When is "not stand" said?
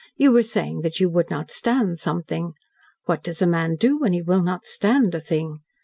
1.29-1.99, 4.41-5.13